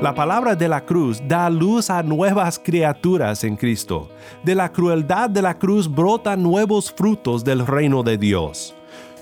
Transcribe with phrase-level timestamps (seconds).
[0.00, 4.08] La palabra de la cruz da luz a nuevas criaturas en Cristo.
[4.44, 8.76] De la crueldad de la cruz brotan nuevos frutos del reino de Dios.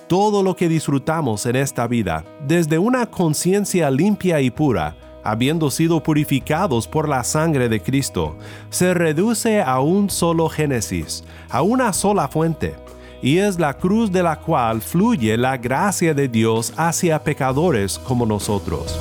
[0.07, 4.95] Todo lo que disfrutamos en esta vida, desde una conciencia limpia y pura,
[5.25, 8.37] habiendo sido purificados por la sangre de Cristo,
[8.69, 12.75] se reduce a un solo génesis, a una sola fuente,
[13.23, 18.27] y es la cruz de la cual fluye la gracia de Dios hacia pecadores como
[18.27, 19.01] nosotros.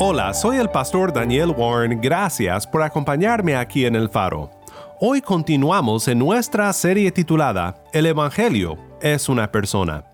[0.00, 4.50] Hola, soy el pastor Daniel Warren, gracias por acompañarme aquí en El Faro.
[4.98, 10.04] Hoy continuamos en nuestra serie titulada El Evangelio es una persona.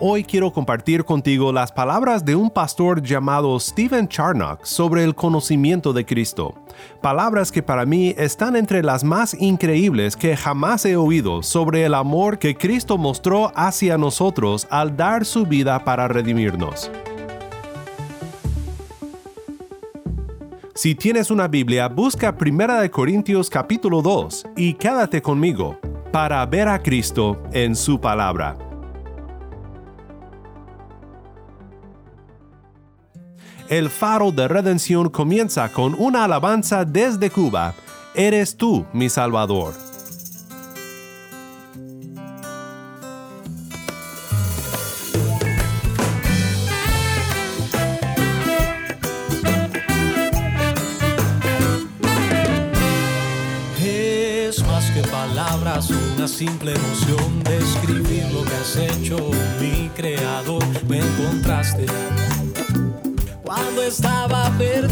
[0.00, 5.92] Hoy quiero compartir contigo las palabras de un pastor llamado Stephen Charnock sobre el conocimiento
[5.92, 6.54] de Cristo.
[7.00, 11.94] Palabras que para mí están entre las más increíbles que jamás he oído sobre el
[11.94, 16.90] amor que Cristo mostró hacia nosotros al dar su vida para redimirnos.
[20.74, 25.78] Si tienes una Biblia, busca 1 Corintios capítulo 2 y quédate conmigo
[26.12, 28.56] para ver a Cristo en su palabra.
[33.68, 37.74] El faro de redención comienza con una alabanza desde Cuba.
[38.14, 39.89] Eres tú, mi Salvador.
[56.40, 59.18] Simple emoción de escribir lo que has hecho,
[59.60, 60.64] mi creador.
[60.88, 61.84] Me encontraste
[63.42, 64.89] cuando estaba perdido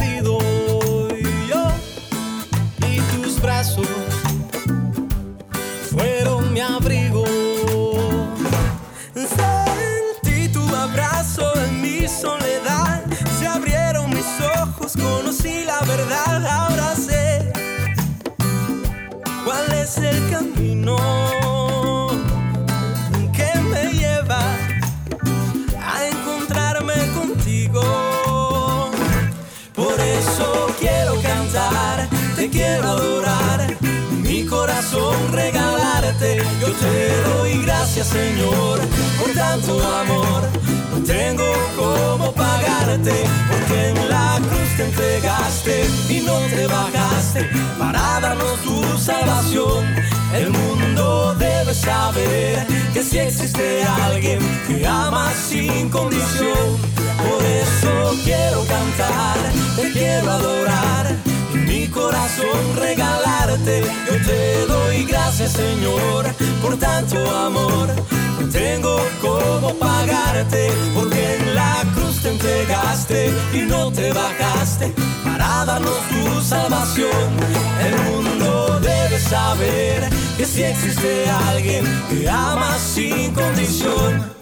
[32.59, 33.77] quiero adorar,
[34.23, 36.43] mi corazón regalarte.
[36.61, 38.81] Yo te doy gracias, Señor,
[39.21, 40.43] por tanto amor.
[40.93, 41.45] No tengo
[41.77, 43.17] cómo pagarte,
[43.51, 47.49] porque en la cruz te entregaste y no te bajaste
[47.79, 49.85] para darnos tu salvación.
[50.35, 56.67] El mundo debe saber que si existe alguien que ama sin condición.
[57.25, 57.93] Por eso
[58.25, 59.39] quiero cantar,
[59.77, 61.05] te quiero adorar,
[61.99, 63.83] corazón regalarte.
[64.07, 66.27] Yo te doy gracias, Señor,
[66.63, 67.89] por tanto amor.
[68.41, 74.95] No tengo cómo pagarte, porque en la cruz te entregaste y no te bajaste
[75.25, 77.29] para darnos tu salvación.
[77.87, 84.38] El mundo debe saber que si existe alguien que ama sin condición.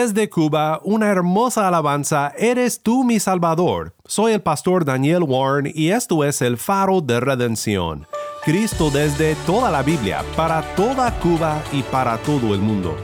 [0.00, 3.94] desde Cuba una hermosa alabanza Eres tú mi Salvador.
[4.06, 8.06] Soy el pastor Daniel Warren y esto es el faro de redención.
[8.42, 12.96] Cristo desde toda la Biblia, para toda Cuba y para todo el mundo.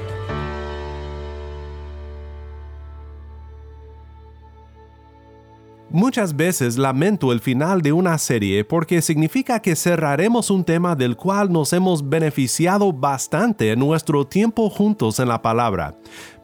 [5.89, 11.17] Muchas veces lamento el final de una serie porque significa que cerraremos un tema del
[11.17, 15.95] cual nos hemos beneficiado bastante en nuestro tiempo juntos en la palabra.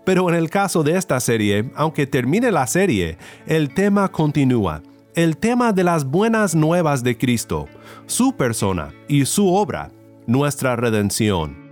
[0.05, 4.83] Pero en el caso de esta serie, aunque termine la serie, el tema continúa.
[5.15, 7.69] El tema de las buenas nuevas de Cristo,
[8.07, 9.91] su persona y su obra,
[10.27, 11.63] nuestra redención.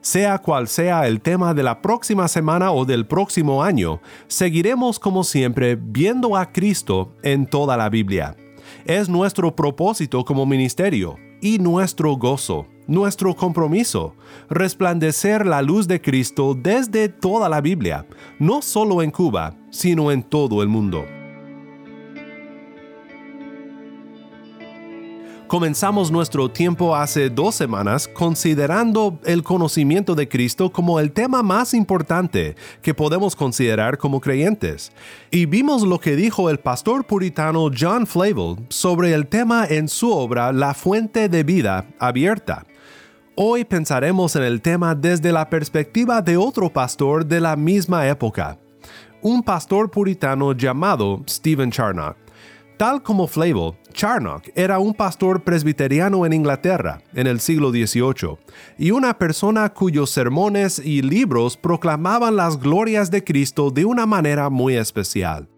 [0.00, 5.24] Sea cual sea el tema de la próxima semana o del próximo año, seguiremos como
[5.24, 8.36] siempre viendo a Cristo en toda la Biblia.
[8.84, 14.14] Es nuestro propósito como ministerio y nuestro gozo, nuestro compromiso,
[14.48, 18.06] resplandecer la luz de Cristo desde toda la Biblia,
[18.38, 21.04] no solo en Cuba, sino en todo el mundo.
[25.52, 31.74] Comenzamos nuestro tiempo hace dos semanas considerando el conocimiento de Cristo como el tema más
[31.74, 34.92] importante que podemos considerar como creyentes.
[35.30, 40.10] Y vimos lo que dijo el pastor puritano John Flavel sobre el tema en su
[40.10, 42.64] obra La Fuente de Vida Abierta.
[43.34, 48.58] Hoy pensaremos en el tema desde la perspectiva de otro pastor de la misma época,
[49.22, 52.18] un pastor puritano llamado Stephen Charnock.
[52.76, 58.36] Tal como Flavel, Charnock era un pastor presbiteriano en Inglaterra en el siglo XVIII
[58.76, 64.50] y una persona cuyos sermones y libros proclamaban las glorias de Cristo de una manera
[64.50, 65.48] muy especial.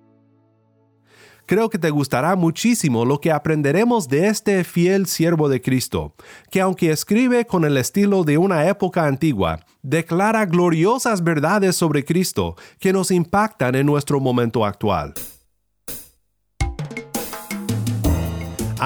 [1.54, 6.12] Creo que te gustará muchísimo lo que aprenderemos de este fiel siervo de Cristo,
[6.50, 12.56] que aunque escribe con el estilo de una época antigua, declara gloriosas verdades sobre Cristo
[12.80, 15.14] que nos impactan en nuestro momento actual.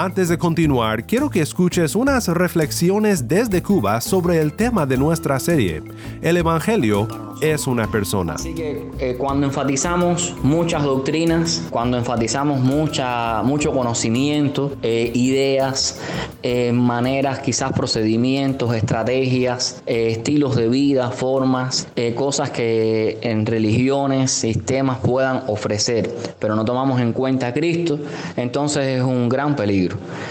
[0.01, 5.41] Antes de continuar, quiero que escuches unas reflexiones desde Cuba sobre el tema de nuestra
[5.41, 5.83] serie.
[6.23, 7.09] El Evangelio
[7.41, 8.35] es una persona.
[8.35, 16.01] Así que eh, cuando enfatizamos muchas doctrinas, cuando enfatizamos mucha, mucho conocimiento, eh, ideas,
[16.43, 25.43] eh, maneras, quizás procedimientos, estrategias, estilos de vida, formas, cosas que en religiones, sistemas puedan
[25.49, 27.99] ofrecer, pero no tomamos en cuenta a Cristo,
[28.37, 29.88] entonces es un gran peligro.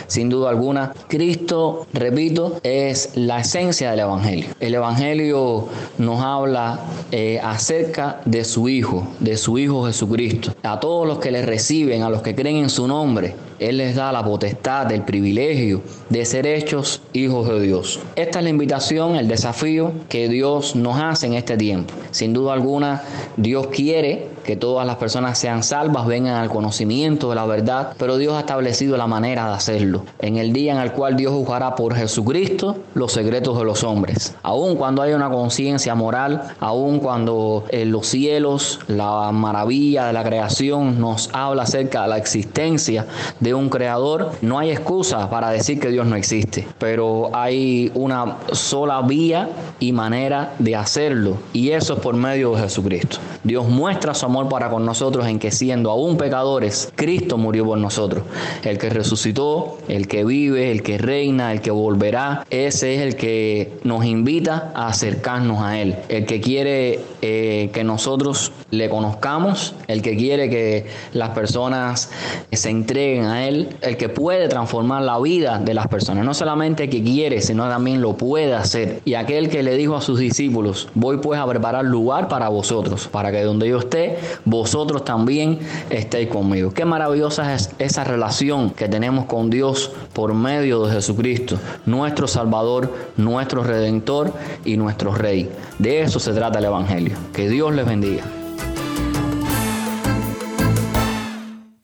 [0.07, 4.47] Sin duda alguna, Cristo, repito, es la esencia del Evangelio.
[4.59, 5.67] El Evangelio
[5.97, 6.79] nos habla
[7.11, 10.53] eh, acerca de su Hijo, de su Hijo Jesucristo.
[10.63, 13.95] A todos los que le reciben, a los que creen en su nombre, él les
[13.95, 17.99] da la potestad, el privilegio de ser hechos hijos de Dios.
[18.15, 21.93] Esta es la invitación, el desafío que Dios nos hace en este tiempo.
[22.11, 23.03] Sin duda alguna,
[23.37, 28.17] Dios quiere que todas las personas sean salvas, vengan al conocimiento de la verdad, pero
[28.17, 30.05] Dios ha establecido la manera de hacerlo.
[30.19, 34.35] En el día en el cual Dios juzgará por Jesucristo los secretos de los hombres.
[34.43, 40.23] Aun cuando hay una conciencia moral, aun cuando en los cielos, la maravilla de la
[40.23, 43.05] creación nos habla acerca de la existencia
[43.41, 48.37] de un creador, no hay excusa para decir que Dios no existe, pero hay una
[48.51, 49.49] sola vía
[49.79, 53.17] y manera de hacerlo, y eso es por medio de Jesucristo.
[53.43, 57.77] Dios muestra su amor para con nosotros en que siendo aún pecadores, Cristo murió por
[57.77, 58.23] nosotros.
[58.63, 63.15] El que resucitó, el que vive, el que reina, el que volverá, ese es el
[63.15, 65.95] que nos invita a acercarnos a Él.
[66.09, 72.09] El que quiere eh, que nosotros le conozcamos, el que quiere que las personas
[72.51, 76.25] se entreguen a Él, el que puede transformar la vida de las personas.
[76.25, 79.01] No solamente que quiere, sino también lo puede hacer.
[79.05, 83.07] Y aquel que le dijo a sus discípulos, voy pues a preparar lugar para vosotros,
[83.07, 85.59] para que donde yo esté, vosotros también
[85.89, 86.73] estéis conmigo.
[86.73, 92.93] Qué maravillosa es esa relación que tenemos con Dios por medio de Jesucristo, nuestro Salvador,
[93.15, 94.33] nuestro Redentor
[94.65, 95.49] y nuestro Rey.
[95.79, 97.15] De eso se trata el Evangelio.
[97.33, 98.23] Que Dios les bendiga.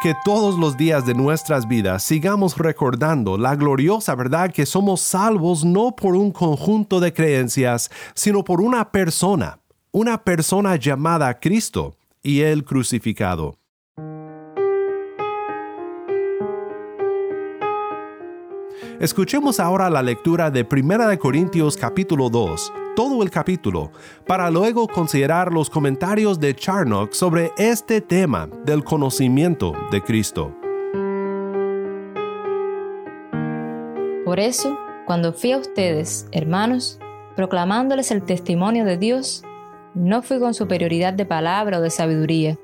[0.00, 5.62] que todos los días de nuestras vidas sigamos recordando la gloriosa verdad que somos salvos
[5.62, 9.59] no por un conjunto de creencias, sino por una persona,
[9.92, 13.60] una persona llamada Cristo y el crucificado.
[19.00, 23.92] Escuchemos ahora la lectura de 1 Corintios capítulo 2, todo el capítulo,
[24.26, 30.54] para luego considerar los comentarios de Charnock sobre este tema del conocimiento de Cristo.
[34.26, 36.99] Por eso, cuando fui a ustedes, hermanos,
[37.37, 39.42] proclamándoles el testimonio de Dios,
[39.95, 42.59] no fui con superioridad de palabra o de sabiduría,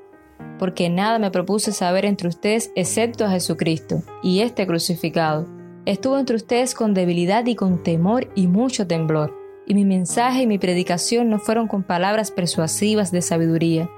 [0.59, 5.56] porque nada me propuse saber entre ustedes excepto a Jesucristo y este crucificado
[5.87, 9.33] Estuvo entre ustedes con debilidad y con temor y mucho temblor.
[9.65, 13.89] Y mi mensaje y mi predicación no fueron con palabras persuasivas de sabiduría,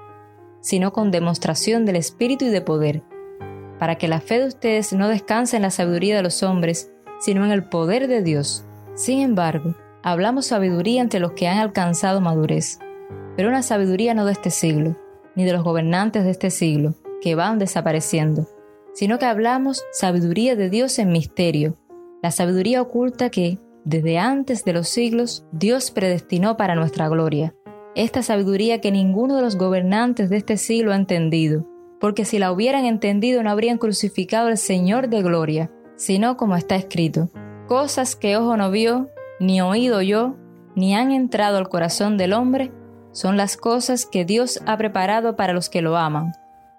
[0.61, 3.01] sino con demostración del Espíritu y de poder,
[3.79, 7.43] para que la fe de ustedes no descanse en la sabiduría de los hombres, sino
[7.43, 8.65] en el poder de Dios.
[8.93, 12.77] Sin embargo, hablamos sabiduría entre los que han alcanzado madurez,
[13.35, 14.95] pero una sabiduría no de este siglo,
[15.35, 18.45] ni de los gobernantes de este siglo, que van desapareciendo
[18.99, 21.77] sino que hablamos sabiduría de Dios en misterio,
[22.21, 27.55] la sabiduría oculta que, desde antes de los siglos, Dios predestinó para nuestra gloria.
[27.95, 31.65] Esta sabiduría que ninguno de los gobernantes de este siglo ha entendido,
[31.99, 36.75] porque si la hubieran entendido no habrían crucificado al Señor de gloria, sino como está
[36.75, 37.29] escrito,
[37.67, 39.09] cosas que ojo no vio,
[39.39, 40.35] ni oído yo,
[40.75, 42.71] ni han entrado al corazón del hombre,
[43.11, 46.31] son las cosas que Dios ha preparado para los que lo aman.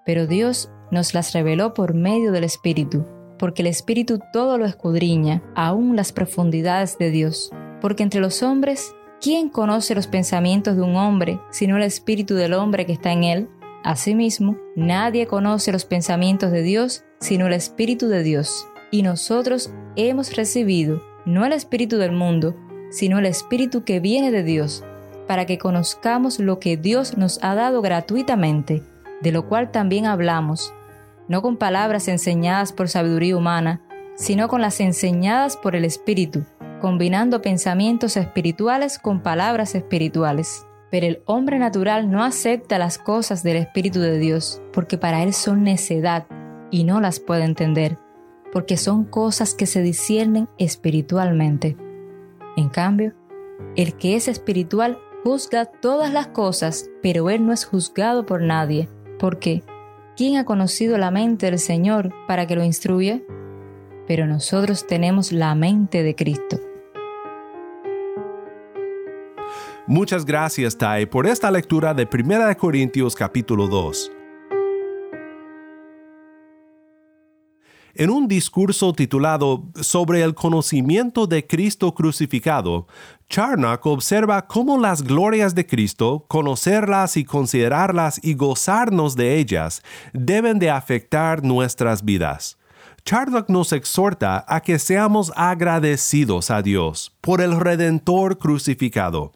[0.05, 3.05] Pero Dios nos las reveló por medio del Espíritu,
[3.41, 7.49] porque el Espíritu todo lo escudriña, aún las profundidades de Dios.
[7.81, 12.53] Porque entre los hombres, ¿quién conoce los pensamientos de un hombre sino el Espíritu del
[12.53, 13.49] hombre que está en él?
[13.83, 18.67] Asimismo, nadie conoce los pensamientos de Dios sino el Espíritu de Dios.
[18.91, 22.55] Y nosotros hemos recibido no el Espíritu del mundo,
[22.91, 24.83] sino el Espíritu que viene de Dios,
[25.27, 28.83] para que conozcamos lo que Dios nos ha dado gratuitamente,
[29.23, 30.75] de lo cual también hablamos
[31.27, 33.81] no con palabras enseñadas por sabiduría humana,
[34.15, 36.43] sino con las enseñadas por el Espíritu,
[36.79, 40.65] combinando pensamientos espirituales con palabras espirituales.
[40.89, 45.33] Pero el hombre natural no acepta las cosas del Espíritu de Dios, porque para él
[45.33, 46.27] son necedad
[46.69, 47.97] y no las puede entender,
[48.51, 51.77] porque son cosas que se disciernen espiritualmente.
[52.57, 53.13] En cambio,
[53.75, 58.89] el que es espiritual juzga todas las cosas, pero él no es juzgado por nadie,
[59.19, 59.63] porque
[60.17, 63.21] ¿Quién ha conocido la mente del Señor para que lo instruya?
[64.07, 66.59] Pero nosotros tenemos la mente de Cristo.
[69.87, 74.11] Muchas gracias, Tai, por esta lectura de 1 Corintios capítulo 2.
[77.95, 82.87] En un discurso titulado Sobre el conocimiento de Cristo crucificado,
[83.29, 89.83] Charnock observa cómo las glorias de Cristo, conocerlas y considerarlas y gozarnos de ellas,
[90.13, 92.57] deben de afectar nuestras vidas.
[93.03, 99.33] Charnock nos exhorta a que seamos agradecidos a Dios por el Redentor crucificado.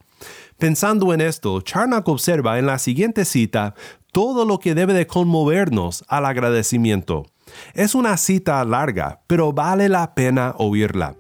[0.58, 3.76] Pensando en esto, Charnock observa en la siguiente cita
[4.14, 7.26] todo lo que debe de conmovernos al agradecimiento.
[7.74, 11.16] Es una cita larga, pero vale la pena oírla.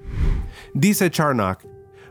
[0.73, 1.63] Dice Charnock,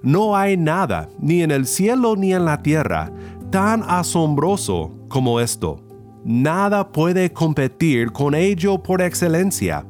[0.03, 3.11] no hay nada, ni en el cielo ni en la tierra,
[3.51, 5.81] tan asombroso como esto.
[6.25, 9.87] Nada puede competir con ello por excelencia.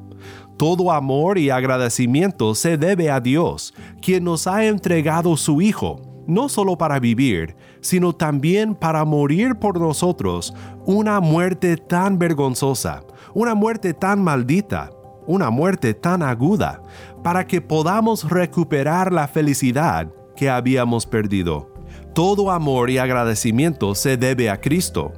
[0.57, 6.49] Todo amor y agradecimiento se debe a Dios, quien nos ha entregado su Hijo, no
[6.49, 10.55] solo para vivir, sino también para morir por nosotros
[10.87, 14.91] una muerte tan vergonzosa, una muerte tan maldita,
[15.27, 16.83] una muerte tan aguda,
[17.23, 21.73] para que podamos recuperar la felicidad que habíamos perdido.
[22.15, 25.13] Todo amor y agradecimiento se debe a Cristo,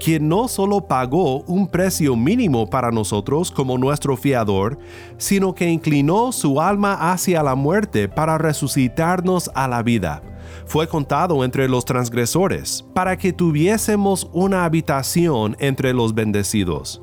[0.00, 4.78] quien no solo pagó un precio mínimo para nosotros como nuestro fiador,
[5.16, 10.22] sino que inclinó su alma hacia la muerte para resucitarnos a la vida.
[10.66, 17.00] Fue contado entre los transgresores, para que tuviésemos una habitación entre los bendecidos.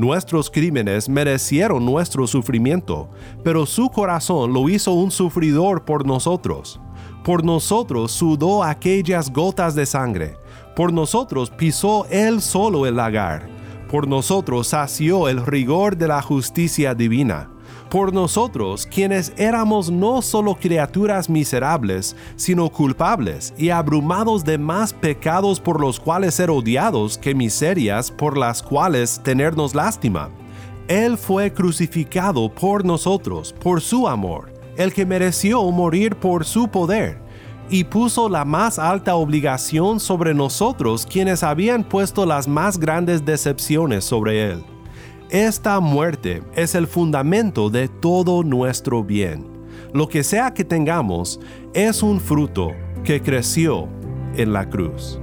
[0.00, 3.10] Nuestros crímenes merecieron nuestro sufrimiento,
[3.44, 6.80] pero su corazón lo hizo un sufridor por nosotros.
[7.22, 10.38] Por nosotros sudó aquellas gotas de sangre.
[10.74, 13.46] Por nosotros pisó él solo el lagar.
[13.90, 17.50] Por nosotros sació el rigor de la justicia divina
[17.90, 25.60] por nosotros, quienes éramos no solo criaturas miserables, sino culpables y abrumados de más pecados
[25.60, 30.30] por los cuales ser odiados que miserias por las cuales tenernos lástima.
[30.88, 37.18] Él fue crucificado por nosotros, por su amor, el que mereció morir por su poder,
[37.68, 44.04] y puso la más alta obligación sobre nosotros quienes habían puesto las más grandes decepciones
[44.04, 44.64] sobre él
[45.30, 49.46] esta muerte es el fundamento de todo nuestro bien.
[49.92, 51.40] Lo que sea que tengamos
[51.72, 52.72] es un fruto
[53.04, 53.88] que creció
[54.36, 55.20] en la cruz.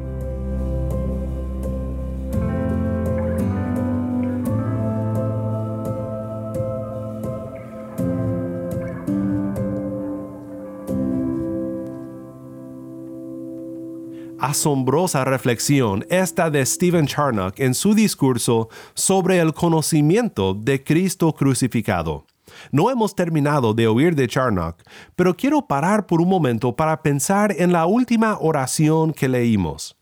[14.48, 22.25] Asombrosa reflexión esta de Stephen Charnock en su discurso sobre el conocimiento de Cristo crucificado.
[22.72, 24.82] No hemos terminado de oír de Charnock,
[25.18, 29.98] pero quiero parar por un momento para pensar en la última oración que leímos.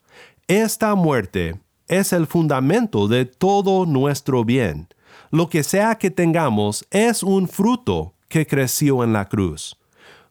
[0.48, 4.88] Esta muerte es el fundamento de todo nuestro bien.
[5.32, 9.76] Lo que sea que tengamos es un fruto que creció en la cruz.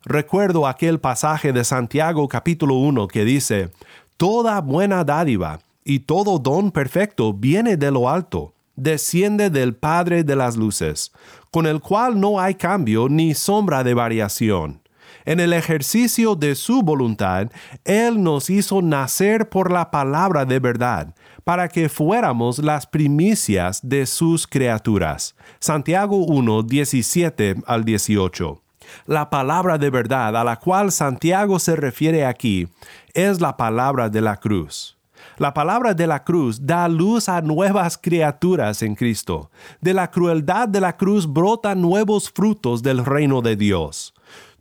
[0.07, 3.71] Recuerdo aquel pasaje de Santiago capítulo 1 que dice,
[4.17, 10.37] Toda buena dádiva y todo don perfecto viene de lo alto, desciende del Padre de
[10.37, 11.13] las Luces,
[11.51, 14.83] con el cual no hay cambio ni sombra de variación.
[15.25, 17.51] En el ejercicio de su voluntad,
[17.85, 24.07] Él nos hizo nacer por la palabra de verdad, para que fuéramos las primicias de
[24.07, 25.35] sus criaturas.
[25.59, 28.64] Santiago 1, 17 al 18.
[29.07, 32.69] La palabra de verdad a la cual Santiago se refiere aquí
[33.13, 34.97] es la palabra de la cruz.
[35.39, 39.51] La palabra de la cruz da luz a nuevas criaturas en Cristo.
[39.81, 44.15] De la crueldad de la cruz brotan nuevos frutos del reino de Dios.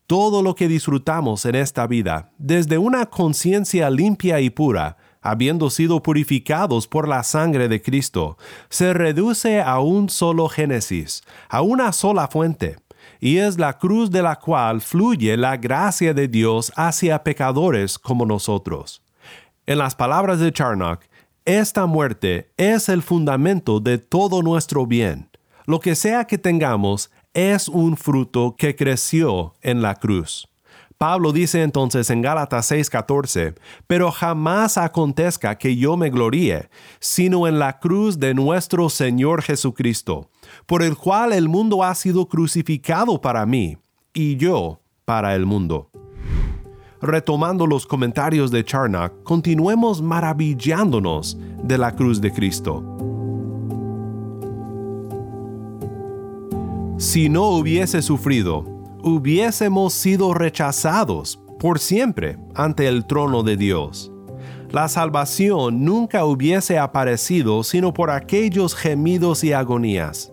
[0.07, 6.03] Todo lo que disfrutamos en esta vida, desde una conciencia limpia y pura, habiendo sido
[6.03, 8.37] purificados por la sangre de Cristo,
[8.69, 12.75] se reduce a un solo génesis, a una sola fuente,
[13.23, 18.25] y es la cruz de la cual fluye la gracia de Dios hacia pecadores como
[18.25, 19.01] nosotros.
[19.65, 21.05] En las palabras de Charnock,
[21.45, 25.29] esta muerte es el fundamento de todo nuestro bien.
[25.65, 30.49] Lo que sea que tengamos es un fruto que creció en la cruz.
[30.97, 33.55] Pablo dice entonces en Gálatas 6:14,
[33.87, 40.29] pero jamás acontezca que yo me gloríe, sino en la cruz de nuestro Señor Jesucristo,
[40.65, 43.77] por el cual el mundo ha sido crucificado para mí,
[44.13, 45.89] y yo para el mundo.
[47.01, 52.81] Retomando los comentarios de Charnock, continuemos maravillándonos de la cruz de Cristo.
[56.97, 58.63] Si no hubiese sufrido,
[59.03, 64.11] hubiésemos sido rechazados por siempre ante el trono de Dios.
[64.71, 70.32] La salvación nunca hubiese aparecido sino por aquellos gemidos y agonías.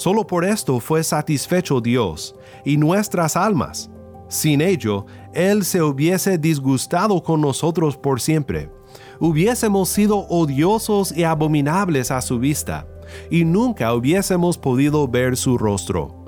[0.00, 2.34] Solo por esto fue satisfecho Dios
[2.64, 3.90] y nuestras almas.
[4.28, 8.70] Sin ello, Él se hubiese disgustado con nosotros por siempre.
[9.18, 12.86] Hubiésemos sido odiosos y abominables a su vista,
[13.30, 16.20] y nunca hubiésemos podido ver su rostro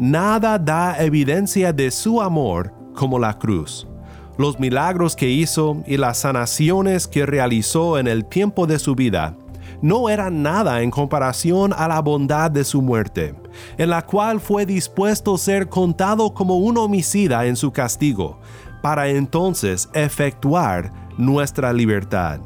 [0.00, 3.86] nada da evidencia de su amor como la cruz.
[4.38, 9.36] Los milagros que hizo y las sanaciones que realizó en el tiempo de su vida
[9.82, 13.34] no eran nada en comparación a la bondad de su muerte,
[13.78, 18.38] en la cual fue dispuesto ser contado como un homicida en su castigo,
[18.82, 22.40] para entonces efectuar nuestra libertad.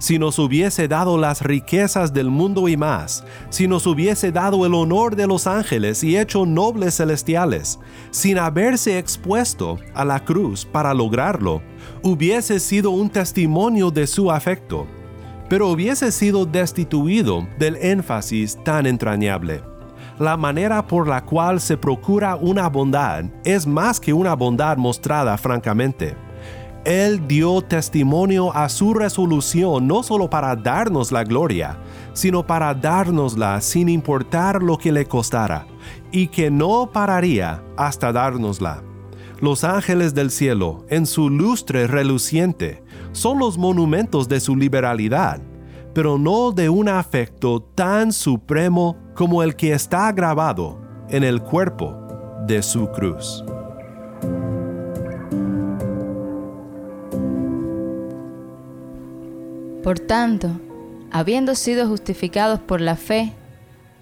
[0.00, 4.74] Si nos hubiese dado las riquezas del mundo y más, si nos hubiese dado el
[4.74, 7.80] honor de los ángeles y hecho nobles celestiales,
[8.12, 11.62] sin haberse expuesto a la cruz para lograrlo,
[12.04, 14.86] hubiese sido un testimonio de su afecto,
[15.48, 19.62] pero hubiese sido destituido del énfasis tan entrañable.
[20.18, 25.36] La manera por la cual se procura una bondad es más que una bondad mostrada
[25.38, 26.16] francamente
[26.88, 31.76] él dio testimonio a su resolución no solo para darnos la gloria,
[32.14, 35.66] sino para dárnosla sin importar lo que le costara,
[36.10, 38.82] y que no pararía hasta dárnosla.
[39.40, 45.40] Los ángeles del cielo, en su lustre reluciente, son los monumentos de su liberalidad,
[45.94, 51.96] pero no de un afecto tan supremo como el que está grabado en el cuerpo
[52.48, 53.44] de su cruz.
[59.84, 60.50] Por tanto,
[61.12, 63.32] habiendo sido justificados por la fe,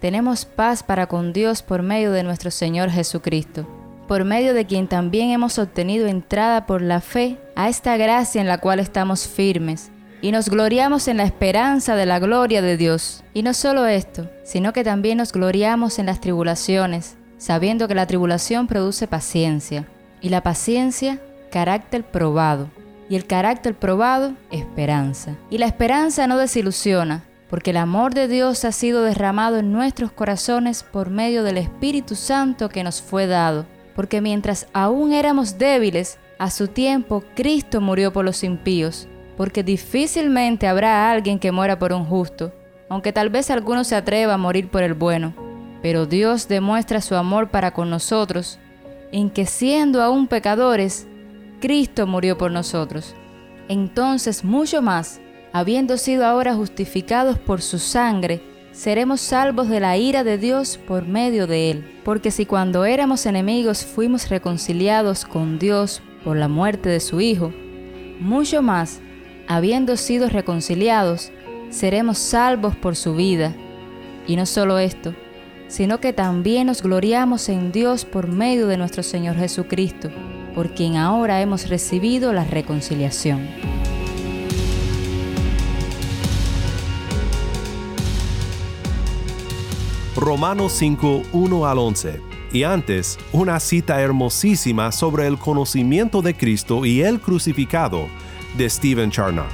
[0.00, 3.66] tenemos paz para con Dios por medio de nuestro Señor Jesucristo,
[4.06, 8.46] por medio de quien también hemos obtenido entrada por la fe a esta gracia en
[8.46, 9.90] la cual estamos firmes,
[10.22, 13.22] y nos gloriamos en la esperanza de la gloria de Dios.
[13.34, 18.06] Y no solo esto, sino que también nos gloriamos en las tribulaciones, sabiendo que la
[18.06, 19.86] tribulación produce paciencia,
[20.20, 22.68] y la paciencia carácter probado
[23.08, 25.36] y el carácter probado, esperanza.
[25.50, 30.10] Y la esperanza no desilusiona, porque el amor de Dios ha sido derramado en nuestros
[30.10, 33.66] corazones por medio del Espíritu Santo que nos fue dado.
[33.96, 40.66] Porque mientras aún éramos débiles, a su tiempo Cristo murió por los impíos, porque difícilmente
[40.66, 42.52] habrá alguien que muera por un justo,
[42.90, 45.34] aunque tal vez alguno se atreva a morir por el bueno.
[45.80, 48.58] Pero Dios demuestra su amor para con nosotros,
[49.12, 51.06] en que siendo aún pecadores,
[51.60, 53.14] Cristo murió por nosotros.
[53.68, 55.20] Entonces mucho más,
[55.54, 58.42] habiendo sido ahora justificados por su sangre,
[58.76, 62.00] seremos salvos de la ira de Dios por medio de él.
[62.04, 67.52] Porque si cuando éramos enemigos fuimos reconciliados con Dios por la muerte de su Hijo,
[68.20, 69.00] mucho más,
[69.48, 71.32] habiendo sido reconciliados,
[71.70, 73.54] seremos salvos por su vida.
[74.26, 75.14] Y no solo esto,
[75.68, 80.10] sino que también nos gloriamos en Dios por medio de nuestro Señor Jesucristo,
[80.54, 83.75] por quien ahora hemos recibido la reconciliación.
[90.16, 92.22] Romanos 5, 1 al 11.
[92.50, 98.08] Y antes, una cita hermosísima sobre el conocimiento de Cristo y el crucificado
[98.56, 99.44] de Stephen Charnock.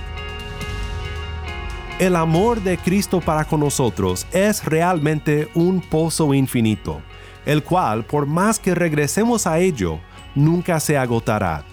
[1.98, 7.02] El amor de Cristo para con nosotros es realmente un pozo infinito,
[7.44, 9.98] el cual, por más que regresemos a ello,
[10.36, 11.64] nunca se agotará.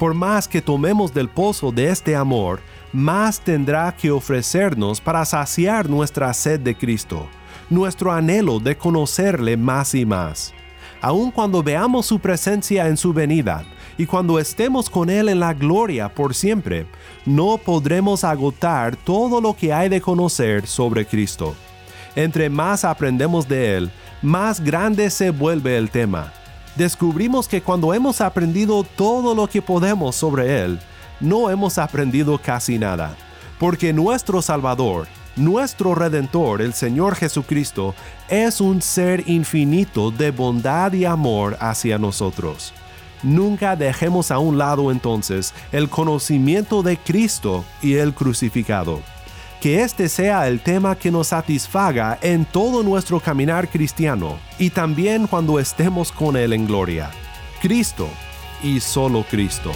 [0.00, 2.58] Por más que tomemos del pozo de este amor,
[2.92, 7.28] más tendrá que ofrecernos para saciar nuestra sed de Cristo
[7.72, 10.52] nuestro anhelo de conocerle más y más.
[11.00, 13.64] Aun cuando veamos su presencia en su venida
[13.98, 16.86] y cuando estemos con Él en la gloria por siempre,
[17.26, 21.54] no podremos agotar todo lo que hay de conocer sobre Cristo.
[22.14, 26.32] Entre más aprendemos de Él, más grande se vuelve el tema.
[26.76, 30.78] Descubrimos que cuando hemos aprendido todo lo que podemos sobre Él,
[31.20, 33.16] no hemos aprendido casi nada,
[33.58, 37.94] porque nuestro Salvador, nuestro Redentor, el Señor Jesucristo,
[38.28, 42.72] es un ser infinito de bondad y amor hacia nosotros.
[43.22, 49.00] Nunca dejemos a un lado entonces el conocimiento de Cristo y el crucificado.
[49.60, 55.28] Que este sea el tema que nos satisfaga en todo nuestro caminar cristiano y también
[55.28, 57.10] cuando estemos con Él en gloria.
[57.60, 58.08] Cristo
[58.60, 59.70] y solo Cristo.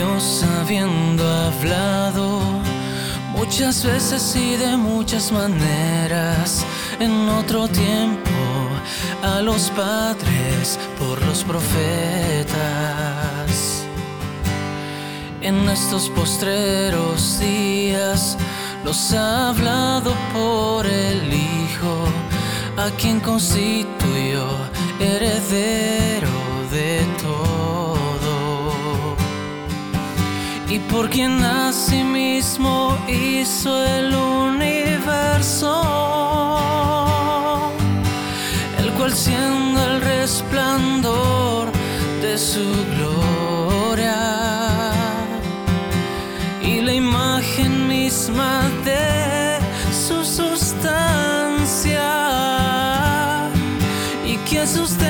[0.00, 2.40] Dios habiendo hablado
[3.36, 6.64] muchas veces y de muchas maneras
[6.98, 8.30] en otro tiempo
[9.22, 12.56] a los padres por los profetas.
[15.42, 18.38] En estos postreros días
[18.86, 22.06] los ha hablado por el Hijo,
[22.78, 24.46] a quien constituyó
[24.98, 26.19] heredero
[30.70, 31.40] y por quien
[32.04, 35.72] mismo hizo el universo,
[38.78, 41.72] el cual siendo el resplandor
[42.22, 42.64] de su
[42.96, 44.14] gloria
[46.62, 49.58] y la imagen misma de
[50.06, 52.08] su sustancia.
[54.24, 55.09] Y que sustenta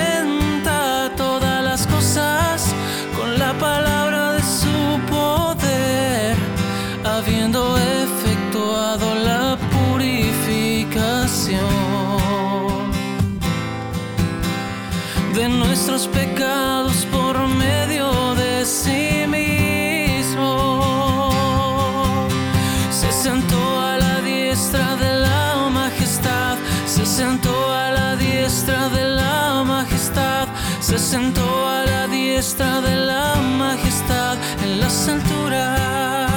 [31.11, 36.31] sentó a la diestra de la majestad en las alturas.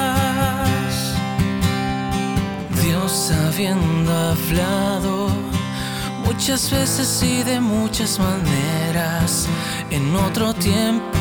[2.82, 5.28] Dios habiendo hablado
[6.24, 9.46] muchas veces y de muchas maneras
[9.90, 11.20] en otro tiempo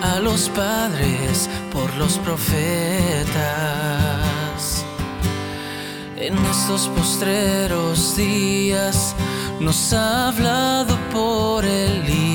[0.00, 2.54] a los padres por los profetas.
[6.16, 9.14] En estos postreros días
[9.60, 12.33] nos ha hablado por el Hijo,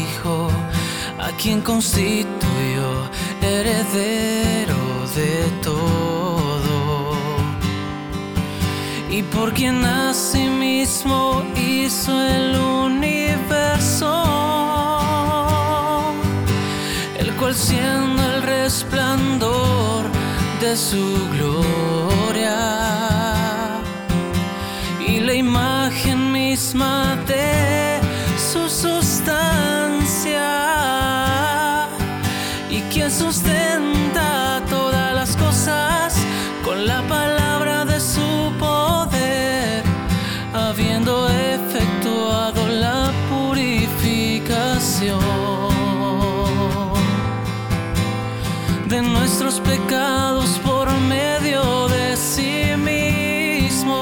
[1.42, 3.10] quien constituyó
[3.42, 4.76] heredero
[5.16, 7.16] de todo.
[9.10, 9.82] Y por quien
[10.50, 14.12] mismo hizo el universo,
[17.18, 20.06] el cual siendo el resplandor
[20.60, 22.58] de su gloria
[25.08, 28.00] y la imagen misma de
[28.38, 29.99] su sustancia
[33.10, 36.16] sustenta todas las cosas
[36.64, 39.84] con la palabra de su poder,
[40.54, 45.20] habiendo efectuado la purificación
[48.88, 53.96] de nuestros pecados por medio de sí mismo.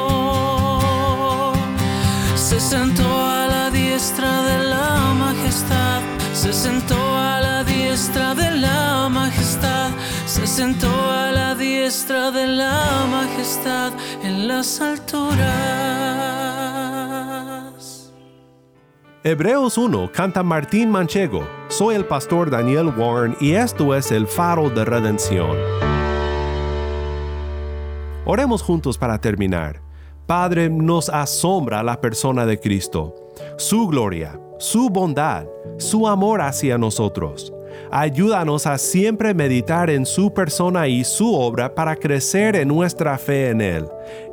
[2.36, 6.02] Se sentó a la diestra de la majestad,
[6.34, 8.47] se sentó a la diestra de
[10.38, 13.92] se sentó a la diestra de la majestad
[14.24, 15.48] en las alturas.
[19.24, 21.48] Hebreos 1 canta Martín Manchego.
[21.70, 25.58] Soy el pastor Daniel Warren y esto es el faro de redención.
[28.26, 29.82] Oremos juntos para terminar.
[30.28, 33.16] Padre, nos asombra la persona de Cristo,
[33.58, 35.48] su gloria, su bondad,
[35.80, 37.52] su amor hacia nosotros.
[37.92, 43.50] Ayúdanos a siempre meditar en su persona y su obra para crecer en nuestra fe
[43.50, 43.88] en Él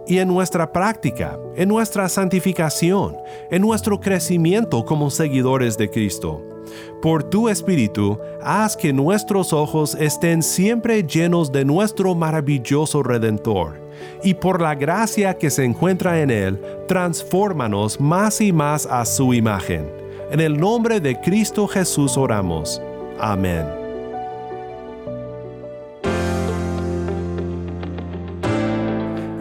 [0.06, 3.16] y en nuestra práctica, en nuestra santificación,
[3.50, 6.42] en nuestro crecimiento como seguidores de Cristo.
[7.00, 13.80] Por tu Espíritu, haz que nuestros ojos estén siempre llenos de nuestro maravilloso Redentor,
[14.22, 19.34] y por la gracia que se encuentra en Él, transfórmanos más y más a su
[19.34, 19.90] imagen.
[20.30, 22.80] En el nombre de Cristo Jesús oramos.
[23.18, 23.84] Amén.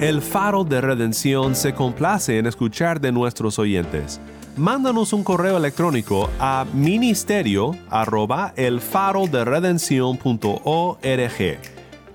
[0.04, 4.20] El faro de redención se complace en escuchar de nuestros oyentes.
[4.58, 11.60] Mándanos un correo electrónico a ministerio arroba el faro de redención.org.